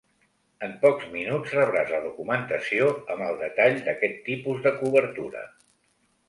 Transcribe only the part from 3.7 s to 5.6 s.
d'aquest tipus de cobertura.